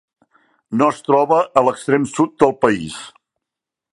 No 0.81 0.87
es 0.93 1.01
troba 1.09 1.37
a 1.61 1.63
l'extrem 1.67 2.09
sud 2.13 2.35
del 2.45 2.57
país. 2.65 2.99